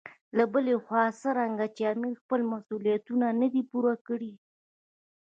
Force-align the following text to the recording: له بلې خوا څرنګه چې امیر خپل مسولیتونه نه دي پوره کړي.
له 0.37 0.43
بلې 0.53 0.75
خوا 0.83 1.03
څرنګه 1.21 1.65
چې 1.75 1.81
امیر 1.93 2.13
خپل 2.21 2.41
مسولیتونه 2.51 3.27
نه 3.41 3.47
دي 3.53 3.61
پوره 3.71 3.95
کړي. 4.07 4.33